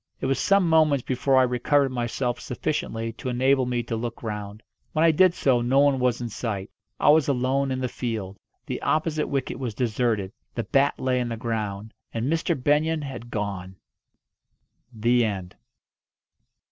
It 0.19 0.25
was 0.25 0.39
some 0.39 0.67
moments 0.67 1.03
before 1.05 1.37
I 1.37 1.43
recovered 1.43 1.91
myself 1.91 2.39
sufficiently 2.39 3.13
to 3.13 3.29
enable 3.29 3.67
me 3.67 3.83
to 3.83 3.95
look 3.95 4.23
round. 4.23 4.63
When 4.93 5.05
I 5.05 5.11
did 5.11 5.35
so 5.35 5.61
no 5.61 5.77
one 5.77 5.99
was 5.99 6.19
in 6.21 6.27
sight. 6.29 6.71
I 6.99 7.09
was 7.09 7.27
alone 7.27 7.69
in 7.69 7.77
the 7.81 7.87
field. 7.87 8.39
The 8.65 8.81
opposite 8.81 9.27
wicket 9.27 9.59
was 9.59 9.75
deserted. 9.75 10.31
The 10.55 10.63
bat 10.63 10.99
lay 10.99 11.21
on 11.21 11.29
the 11.29 11.37
ground. 11.37 11.93
And 12.15 12.25
Mr. 12.33 12.57
Benyon 12.59 13.03
had 13.03 13.29
gone! 13.29 13.75
THE 14.91 15.23
END. 15.23 15.55